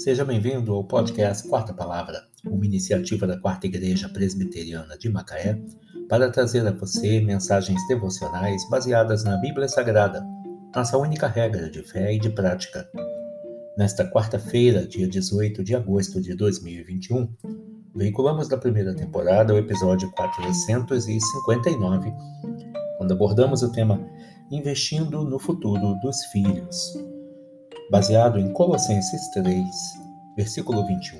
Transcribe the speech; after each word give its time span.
Seja 0.00 0.24
bem-vindo 0.24 0.72
ao 0.72 0.82
podcast 0.82 1.46
Quarta 1.46 1.74
Palavra, 1.74 2.22
uma 2.46 2.64
iniciativa 2.64 3.26
da 3.26 3.38
Quarta 3.38 3.66
Igreja 3.66 4.08
Presbiteriana 4.08 4.96
de 4.96 5.10
Macaé 5.10 5.60
para 6.08 6.30
trazer 6.30 6.66
a 6.66 6.70
você 6.70 7.20
mensagens 7.20 7.78
devocionais 7.86 8.66
baseadas 8.70 9.24
na 9.24 9.36
Bíblia 9.36 9.68
Sagrada, 9.68 10.24
nossa 10.74 10.96
única 10.96 11.26
regra 11.26 11.68
de 11.68 11.82
fé 11.82 12.14
e 12.14 12.18
de 12.18 12.30
prática. 12.30 12.88
Nesta 13.76 14.10
quarta-feira, 14.10 14.86
dia 14.86 15.06
18 15.06 15.62
de 15.62 15.76
agosto 15.76 16.18
de 16.18 16.34
2021, 16.34 17.28
veiculamos 17.94 18.48
da 18.48 18.56
primeira 18.56 18.94
temporada 18.94 19.52
o 19.52 19.58
episódio 19.58 20.10
459, 20.12 22.10
quando 22.96 23.12
abordamos 23.12 23.62
o 23.62 23.70
tema 23.70 24.02
Investindo 24.50 25.22
no 25.24 25.38
Futuro 25.38 25.94
dos 26.00 26.24
Filhos 26.32 26.94
baseado 27.90 28.38
em 28.38 28.52
Colossenses 28.52 29.28
3, 29.30 29.66
versículo 30.36 30.86
21. 30.86 31.18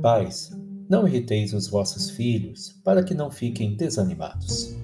Pais, 0.00 0.50
não 0.88 1.06
irriteis 1.06 1.52
os 1.52 1.68
vossos 1.68 2.08
filhos, 2.10 2.80
para 2.82 3.02
que 3.02 3.12
não 3.12 3.30
fiquem 3.30 3.76
desanimados. 3.76 4.74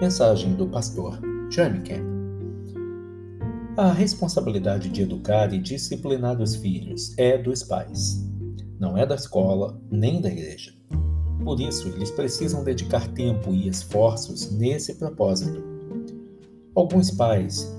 Mensagem 0.00 0.54
do 0.56 0.66
pastor 0.66 1.20
Jeremy 1.50 1.84
Camp. 1.84 2.16
A 3.76 3.92
responsabilidade 3.92 4.88
de 4.88 5.02
educar 5.02 5.52
e 5.52 5.58
disciplinar 5.58 6.40
os 6.40 6.56
filhos 6.56 7.16
é 7.16 7.38
dos 7.38 7.62
pais, 7.62 8.26
não 8.80 8.98
é 8.98 9.06
da 9.06 9.14
escola 9.14 9.80
nem 9.88 10.20
da 10.20 10.28
igreja. 10.28 10.74
Por 11.44 11.60
isso, 11.60 11.88
eles 11.90 12.10
precisam 12.10 12.64
dedicar 12.64 13.06
tempo 13.12 13.52
e 13.52 13.68
esforços 13.68 14.50
nesse 14.50 14.96
propósito. 14.96 15.62
Alguns 16.74 17.12
pais 17.12 17.72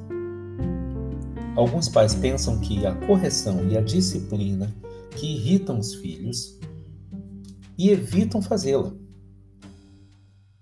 Alguns 1.58 1.90
pais 1.90 2.14
pensam 2.14 2.60
que 2.60 2.86
a 2.86 2.94
correção 2.94 3.68
e 3.68 3.76
a 3.76 3.82
disciplina 3.82 4.72
que 5.16 5.26
irritam 5.26 5.80
os 5.80 5.96
filhos 5.96 6.56
e 7.76 7.90
evitam 7.90 8.44
fazê-la. 8.44 8.94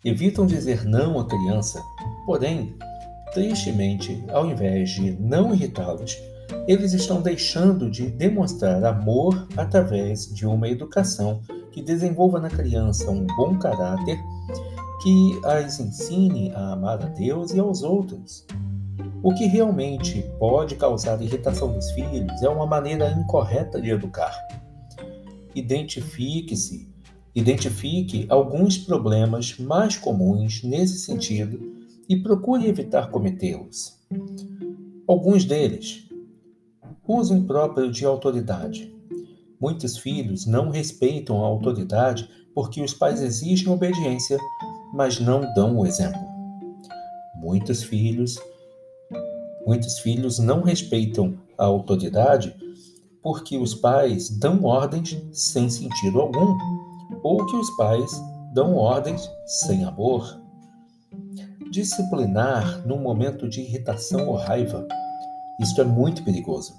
Evitam 0.05 0.45
dizer 0.45 0.85
não 0.85 1.19
à 1.19 1.27
criança, 1.27 1.83
porém, 2.25 2.77
tristemente, 3.33 4.23
ao 4.29 4.49
invés 4.49 4.91
de 4.91 5.11
não 5.19 5.53
irritá-los, 5.53 6.17
eles 6.65 6.93
estão 6.93 7.21
deixando 7.21 7.91
de 7.91 8.07
demonstrar 8.07 8.81
amor 8.85 9.49
através 9.57 10.33
de 10.33 10.47
uma 10.47 10.69
educação 10.69 11.41
que 11.73 11.81
desenvolva 11.81 12.39
na 12.39 12.49
criança 12.49 13.11
um 13.11 13.27
bom 13.35 13.59
caráter, 13.59 14.17
que 15.03 15.41
as 15.43 15.77
ensine 15.77 16.51
a 16.51 16.71
amar 16.71 17.03
a 17.03 17.07
Deus 17.07 17.53
e 17.53 17.59
aos 17.59 17.83
outros, 17.83 18.45
o 19.25 19.33
que 19.33 19.47
realmente 19.47 20.21
pode 20.37 20.75
causar 20.75 21.19
irritação 21.19 21.73
dos 21.73 21.89
filhos 21.93 22.43
é 22.43 22.47
uma 22.47 22.67
maneira 22.67 23.09
incorreta 23.09 23.81
de 23.81 23.89
educar. 23.89 24.31
Identifique-se, 25.55 26.93
identifique 27.33 28.27
alguns 28.29 28.77
problemas 28.77 29.57
mais 29.57 29.97
comuns 29.97 30.61
nesse 30.61 30.99
sentido 30.99 31.59
e 32.07 32.17
procure 32.17 32.67
evitar 32.67 33.09
cometê-los. 33.09 33.97
Alguns 35.07 35.43
deles: 35.43 36.07
uso 37.07 37.33
impróprio 37.33 37.91
de 37.91 38.05
autoridade. 38.05 38.95
Muitos 39.59 39.97
filhos 39.97 40.45
não 40.45 40.69
respeitam 40.69 41.43
a 41.43 41.47
autoridade 41.47 42.29
porque 42.53 42.79
os 42.79 42.93
pais 42.93 43.23
exigem 43.23 43.73
obediência, 43.73 44.37
mas 44.93 45.19
não 45.19 45.51
dão 45.55 45.79
o 45.79 45.83
exemplo. 45.87 46.21
Muitos 47.35 47.81
filhos 47.81 48.37
Muitos 49.65 49.99
filhos 49.99 50.37
não 50.37 50.61
respeitam 50.61 51.37
a 51.57 51.65
autoridade 51.65 52.55
porque 53.23 53.57
os 53.57 53.73
pais 53.73 54.29
dão 54.29 54.63
ordens 54.63 55.19
sem 55.31 55.67
sentido 55.67 56.21
algum, 56.21 56.55
ou 57.23 57.43
que 57.47 57.55
os 57.55 57.71
pais 57.71 58.11
dão 58.53 58.75
ordens 58.75 59.27
sem 59.47 59.83
amor. 59.83 60.39
Disciplinar 61.71 62.85
num 62.85 62.99
momento 62.99 63.49
de 63.49 63.61
irritação 63.61 64.27
ou 64.27 64.35
raiva, 64.35 64.87
isto 65.59 65.81
é 65.81 65.83
muito 65.83 66.23
perigoso. 66.23 66.75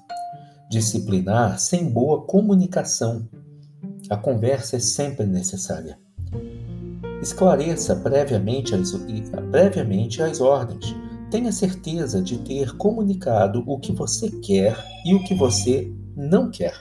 Disciplinar 0.70 1.58
sem 1.58 1.90
boa 1.90 2.22
comunicação. 2.22 3.28
A 4.08 4.16
conversa 4.16 4.76
é 4.76 4.80
sempre 4.80 5.26
necessária. 5.26 5.98
Esclareça 7.20 7.96
previamente 7.96 8.72
as, 8.72 8.92
previamente 9.50 10.22
as 10.22 10.40
ordens 10.40 10.94
Tenha 11.30 11.50
certeza 11.50 12.22
de 12.22 12.38
ter 12.38 12.76
comunicado 12.76 13.64
o 13.66 13.78
que 13.78 13.92
você 13.92 14.30
quer 14.40 14.76
e 15.04 15.14
o 15.14 15.24
que 15.24 15.34
você 15.34 15.92
não 16.16 16.50
quer. 16.50 16.78